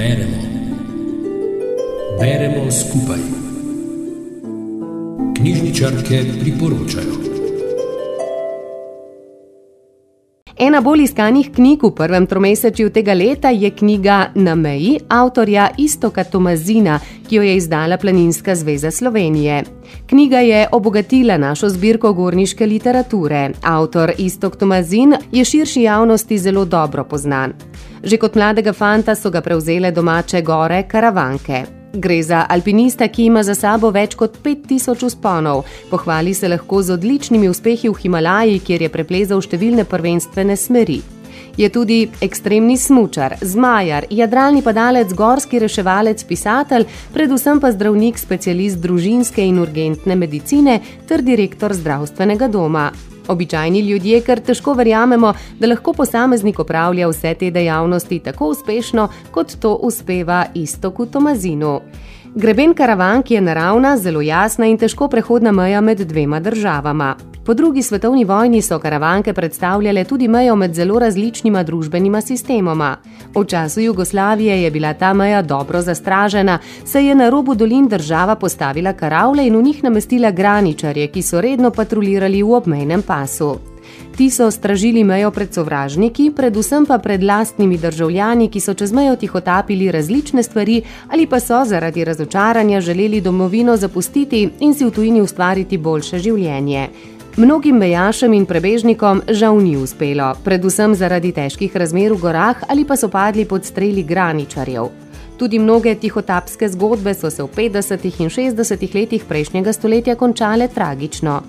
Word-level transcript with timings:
Beremo. 0.00 0.36
Beremo 2.20 2.70
skupaj. 2.70 3.18
Knjižničarke 5.36 6.20
priporočajo. 6.40 7.14
Ena 10.58 10.80
bolj 10.80 11.02
iskanih 11.04 11.50
knjig 11.54 11.84
v 11.84 11.90
prvem 11.96 12.26
tromesečju 12.26 12.90
tega 12.90 13.12
leta 13.14 13.50
je 13.50 13.70
knjiga 13.70 14.30
Na 14.34 14.54
meji 14.54 14.98
avtorja 15.08 15.68
Istoka 15.78 16.24
Tomazina, 16.24 16.98
ki 17.28 17.36
jo 17.36 17.42
je 17.42 17.56
izdala 17.56 17.96
Planinska 17.96 18.54
zveza 18.54 18.90
Slovenije. 18.90 19.62
Knjiga 20.06 20.38
je 20.38 20.66
obogatila 20.72 21.36
našo 21.38 21.68
zbirko 21.68 22.12
gorniške 22.12 22.66
literature. 22.66 23.50
Avtor 23.62 24.12
Istok 24.18 24.56
Tomazin 24.56 25.14
je 25.32 25.44
širši 25.44 25.82
javnosti 25.82 26.38
zelo 26.38 26.64
dobro 26.64 27.04
poznan. 27.04 27.52
Že 28.02 28.16
kot 28.16 28.34
mladega 28.34 28.72
fanta 28.72 29.14
so 29.14 29.30
ga 29.30 29.40
prevzele 29.40 29.92
domače 29.92 30.40
gore 30.42 30.82
karavanke. 30.88 31.64
Gre 31.92 32.22
za 32.22 32.46
alpinista, 32.48 33.08
ki 33.08 33.24
ima 33.26 33.42
za 33.42 33.54
sabo 33.54 33.90
več 33.90 34.14
kot 34.14 34.38
5000 34.44 35.04
usponov. 35.06 35.64
Pohvali 35.90 36.34
se 36.34 36.48
lahko 36.48 36.82
z 36.82 36.94
odličnimi 36.96 37.48
uspehi 37.48 37.88
v 37.88 37.98
Himalaji, 37.98 38.60
kjer 38.64 38.86
je 38.86 38.92
preplezal 38.94 39.42
številne 39.42 39.84
prvenstvene 39.84 40.56
smeri. 40.56 41.19
Je 41.56 41.68
tudi 41.68 42.08
ekstremni 42.20 42.76
smočar, 42.76 43.34
zmajar, 43.40 44.06
jadralni 44.10 44.62
padalec, 44.62 45.12
gorski 45.12 45.58
reševalec, 45.58 46.24
pisatelj, 46.24 46.86
predvsem 47.12 47.60
pa 47.60 47.72
zdravnik, 47.72 48.18
specialist 48.18 48.80
družinske 48.80 49.44
in 49.44 49.58
urgentne 49.58 50.16
medicine 50.16 50.80
ter 51.08 51.22
direktor 51.22 51.74
zdravstvenega 51.74 52.48
doma. 52.48 52.90
Običajni 53.28 53.80
ljudje 53.80 54.20
kar 54.26 54.40
težko 54.40 54.72
verjamemo, 54.74 55.34
da 55.58 55.68
lahko 55.68 55.92
posameznik 55.92 56.58
opravlja 56.58 57.08
vse 57.08 57.34
te 57.34 57.50
dejavnosti 57.50 58.18
tako 58.18 58.48
uspešno, 58.54 59.08
kot 59.30 59.54
to 59.60 59.74
uspeva 59.74 60.46
istoku 60.54 61.06
Tomazinu. 61.06 61.80
Greben 62.34 62.74
karavank 62.74 63.30
je 63.30 63.40
naravna, 63.40 63.96
zelo 63.96 64.20
jasna 64.20 64.66
in 64.70 64.76
težko 64.78 65.08
prehodna 65.08 65.50
meja 65.52 65.80
med 65.80 65.98
dvema 65.98 66.38
državama. 66.40 67.16
Po 67.46 67.54
drugi 67.54 67.82
svetovni 67.82 68.24
vojni 68.24 68.62
so 68.62 68.78
karavanke 68.78 69.32
predstavljale 69.32 70.04
tudi 70.04 70.28
mejo 70.28 70.54
med 70.56 70.74
zelo 70.74 70.98
različnima 70.98 71.62
družbenima 71.62 72.20
sistemoma. 72.20 72.96
V 73.34 73.44
času 73.44 73.80
Jugoslavije 73.80 74.62
je 74.62 74.70
bila 74.70 74.94
ta 74.94 75.12
meja 75.12 75.42
dobro 75.42 75.82
zastražena, 75.82 76.58
saj 76.84 77.08
je 77.08 77.14
na 77.14 77.30
robu 77.30 77.54
dolin 77.54 77.88
država 77.88 78.36
postavila 78.36 78.92
karavle 78.92 79.46
in 79.46 79.56
v 79.56 79.62
njih 79.62 79.84
namestila 79.84 80.30
graničarje, 80.30 81.06
ki 81.06 81.22
so 81.22 81.40
redno 81.40 81.70
patrulirali 81.70 82.42
v 82.42 82.54
obmejnem 82.54 83.02
pasu. 83.02 83.69
Ti 84.16 84.30
so 84.30 84.50
stražili 84.50 85.04
mejo 85.04 85.30
pred 85.30 85.54
sovražniki, 85.54 86.30
predvsem 86.36 86.86
pa 86.86 86.98
pred 86.98 87.22
lastnimi 87.22 87.78
državljani, 87.78 88.48
ki 88.48 88.60
so 88.60 88.74
čez 88.74 88.92
mejo 88.92 89.16
tihotapili 89.16 89.90
različne 89.92 90.42
stvari 90.42 90.82
ali 91.08 91.26
pa 91.26 91.40
so 91.40 91.64
zaradi 91.64 92.04
razočaranja 92.04 92.80
želeli 92.80 93.20
domovino 93.20 93.76
zapustiti 93.76 94.48
in 94.60 94.74
si 94.74 94.84
v 94.84 94.90
tujini 94.90 95.20
ustvariti 95.20 95.78
boljše 95.78 96.18
življenje. 96.18 96.88
Mnogim 97.36 97.76
mejašem 97.76 98.32
in 98.34 98.44
prebežnikom 98.46 99.22
žal 99.28 99.60
ni 99.62 99.76
uspelo, 99.76 100.32
predvsem 100.44 100.94
zaradi 100.94 101.30
težkih 101.32 101.76
razmer 101.76 102.12
v 102.12 102.18
gorah 102.18 102.64
ali 102.68 102.84
pa 102.84 102.96
so 102.96 103.08
padli 103.08 103.44
pod 103.44 103.64
streli 103.64 104.02
graničarjev. 104.02 104.90
Tudi 105.38 105.58
mnoge 105.58 105.94
tihotapske 105.94 106.68
zgodbe 106.68 107.14
so 107.14 107.30
se 107.30 107.42
v 107.42 107.48
50. 107.56 108.04
in 108.20 108.28
60. 108.28 108.94
letih 108.94 109.24
prejšnjega 109.24 109.72
stoletja 109.72 110.14
končale 110.14 110.68
tragično. 110.68 111.40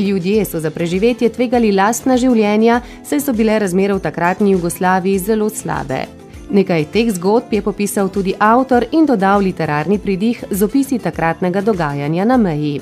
Ljudje 0.00 0.44
so 0.44 0.60
za 0.60 0.70
preživetje 0.70 1.28
tvegali 1.28 1.72
lastna 1.72 2.16
življenja, 2.16 2.80
saj 3.04 3.20
so 3.20 3.32
bile 3.36 3.58
razmere 3.60 3.92
v 3.94 4.00
takratni 4.00 4.54
Jugoslaviji 4.54 5.18
zelo 5.18 5.48
slabe. 5.52 6.06
Nekaj 6.50 6.86
teh 6.94 7.10
zgodb 7.12 7.52
je 7.52 7.60
popisal 7.62 8.08
tudi 8.08 8.32
avtor 8.38 8.86
in 8.96 9.04
dodal 9.06 9.44
literarni 9.44 9.98
pridih 9.98 10.40
z 10.50 10.64
opisi 10.64 10.98
takratnega 10.98 11.60
dogajanja 11.60 12.24
na 12.24 12.38
meji. 12.40 12.80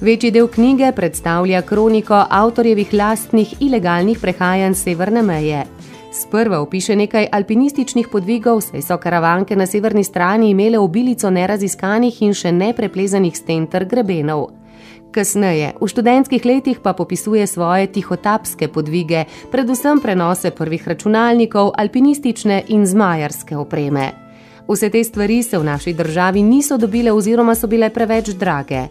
Večji 0.00 0.30
del 0.32 0.48
knjige 0.48 0.92
predstavlja 0.96 1.60
kroniko 1.62 2.22
avtorjevih 2.30 2.94
lastnih 2.94 3.52
ilegalnih 3.60 4.18
prehajanj 4.18 4.74
severne 4.74 5.22
meje. 5.22 5.66
Sprva 6.12 6.62
opiše 6.64 6.96
nekaj 6.96 7.28
alpinističnih 7.32 8.08
podvigov, 8.08 8.62
saj 8.64 8.82
so 8.82 8.96
karavanke 8.96 9.56
na 9.56 9.66
severni 9.66 10.04
strani 10.04 10.50
imele 10.50 10.78
obilico 10.78 11.30
neraziskanih 11.30 12.22
in 12.22 12.32
še 12.34 12.52
nepreplezanih 12.52 13.36
sten 13.36 13.68
ter 13.68 13.84
grebenov. 13.84 14.59
Kasneje, 15.10 15.74
v 15.80 15.86
študentskih 15.90 16.44
letih 16.44 16.78
pa 16.78 16.92
popisuje 16.94 17.46
svoje 17.46 17.90
tihotapske 17.90 18.68
podvige, 18.70 19.24
predvsem 19.50 19.98
prenose 19.98 20.54
prvih 20.54 20.88
računalnikov, 20.88 21.72
alpinistične 21.74 22.62
in 22.68 22.86
zmajarske 22.86 23.56
opreme. 23.56 24.12
Vse 24.70 24.90
te 24.90 25.02
stvari 25.04 25.42
se 25.42 25.58
v 25.58 25.66
naši 25.66 25.92
državi 25.92 26.42
niso 26.42 26.78
dobile 26.78 27.12
oziroma 27.12 27.54
so 27.54 27.66
bile 27.66 27.90
preveč 27.90 28.30
drage. 28.38 28.86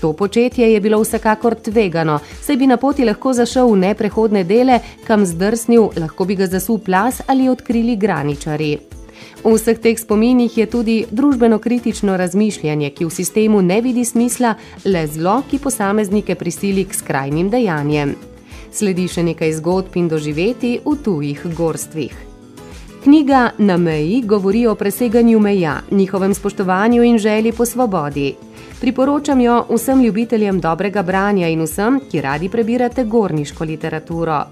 To 0.00 0.12
početje 0.12 0.72
je 0.72 0.80
bilo 0.80 1.02
vsekakor 1.02 1.54
tvegano, 1.54 2.18
saj 2.42 2.56
bi 2.56 2.66
na 2.66 2.76
poti 2.76 3.04
lahko 3.04 3.32
zašel 3.32 3.68
v 3.68 3.76
neprehodne 3.76 4.44
dele, 4.44 4.80
kam 5.04 5.26
zdrsnil, 5.26 5.90
lahko 6.00 6.24
bi 6.24 6.36
ga 6.38 6.46
zasul 6.46 6.78
plas 6.78 7.20
ali 7.26 7.48
odkrili 7.48 7.96
graničari. 7.96 8.97
V 9.44 9.54
vseh 9.54 9.78
teh 9.78 9.98
spominih 9.98 10.58
je 10.58 10.66
tudi 10.66 10.96
družbeno-kritično 11.10 12.16
razmišljanje, 12.16 12.90
ki 12.90 13.06
v 13.06 13.14
sistemu 13.14 13.62
ne 13.62 13.80
vidi 13.80 14.04
smisla, 14.04 14.54
le 14.84 15.06
zlo, 15.06 15.42
ki 15.50 15.58
posameznike 15.58 16.34
prisili 16.34 16.84
k 16.84 16.94
skrajnim 16.94 17.50
dejanjem. 17.50 18.16
Sledi 18.72 19.08
še 19.08 19.24
nekaj 19.24 19.56
zgodb 19.62 19.96
in 19.96 20.08
doživeti 20.08 20.78
v 20.84 20.96
tujih 21.04 21.46
gorstvih. 21.56 22.27
Knjiga 23.02 23.50
Na 23.58 23.76
meji 23.76 24.22
govori 24.22 24.66
o 24.66 24.74
preseganju 24.74 25.40
meja, 25.40 25.80
njihovem 25.90 26.34
spoštovanju 26.34 27.02
in 27.02 27.18
želji 27.18 27.52
po 27.52 27.66
svobodi. 27.66 28.34
Priporočam 28.80 29.40
jo 29.40 29.66
vsem 29.70 30.02
ljubiteljem 30.02 30.60
dobrega 30.60 31.02
branja 31.02 31.48
in 31.48 31.62
vsem, 31.62 32.00
ki 32.10 32.20
radi 32.20 32.48
prebirate 32.48 33.04
gorniško 33.04 33.64
literaturo. 33.64 34.44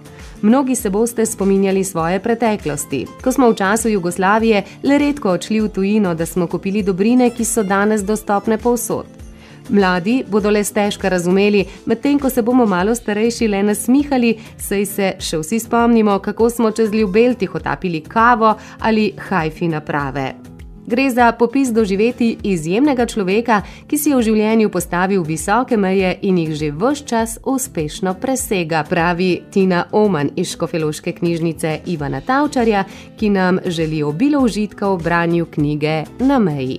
Mnogi 0.42 0.74
se 0.74 0.90
boste 0.90 1.26
spominjali 1.26 1.84
svoje 1.84 2.20
preteklosti, 2.20 3.06
ko 3.24 3.32
smo 3.32 3.50
v 3.50 3.54
času 3.54 3.88
Jugoslavije 3.88 4.62
le 4.82 4.98
redko 4.98 5.30
odšli 5.30 5.60
v 5.60 5.68
tujino, 5.68 6.14
da 6.14 6.26
smo 6.26 6.46
kupili 6.46 6.82
dobrine, 6.82 7.30
ki 7.30 7.44
so 7.44 7.62
danes 7.62 8.04
dostopne 8.04 8.58
povsod. 8.58 9.25
Mladi 9.68 10.24
bodo 10.28 10.50
le 10.50 10.64
stežka 10.64 11.08
razumeli, 11.08 11.64
medtem 11.86 12.18
ko 12.18 12.30
se 12.30 12.42
bomo 12.42 12.66
malo 12.66 12.94
starejši 12.94 13.48
le 13.48 13.62
nasmihali, 13.62 14.34
saj 14.58 14.86
se 14.86 15.12
še 15.18 15.40
vsi 15.42 15.60
spomnimo, 15.60 16.18
kako 16.18 16.50
smo 16.50 16.70
čez 16.70 16.92
ljubel 16.94 17.34
tihotapili 17.34 18.00
kavo 18.00 18.54
ali 18.78 19.12
hajfi 19.28 19.68
naprave. 19.68 20.34
Gre 20.86 21.10
za 21.10 21.32
popis 21.32 21.72
doživeti 21.72 22.36
izjemnega 22.42 23.06
človeka, 23.06 23.62
ki 23.90 23.98
si 23.98 24.12
je 24.12 24.16
v 24.16 24.22
življenju 24.22 24.70
postavil 24.70 25.24
visoke 25.26 25.76
meje 25.76 26.12
in 26.22 26.38
jih 26.38 26.54
že 26.54 26.70
vse 26.70 27.02
čas 27.02 27.38
uspešno 27.42 28.14
presega, 28.22 28.84
pravi 28.86 29.42
Tina 29.50 29.86
Oman 29.92 30.30
iz 30.36 30.54
Škofeloške 30.54 31.12
knjižnice 31.12 31.80
Ivana 31.86 32.20
Tavčarja, 32.20 32.84
ki 33.18 33.30
nam 33.30 33.58
želi 33.66 34.02
obilo 34.02 34.44
užitka 34.46 34.94
v 34.94 35.02
branju 35.02 35.46
knjige 35.50 36.04
Na 36.20 36.38
meji. 36.38 36.78